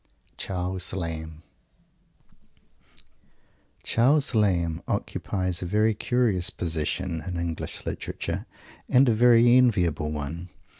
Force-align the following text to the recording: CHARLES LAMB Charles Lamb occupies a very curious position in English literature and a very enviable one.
CHARLES 0.35 0.93
LAMB 0.93 1.43
Charles 3.83 4.33
Lamb 4.33 4.81
occupies 4.87 5.61
a 5.61 5.67
very 5.67 5.93
curious 5.93 6.49
position 6.49 7.21
in 7.23 7.37
English 7.39 7.85
literature 7.85 8.47
and 8.89 9.07
a 9.07 9.13
very 9.13 9.55
enviable 9.57 10.11
one. 10.11 10.49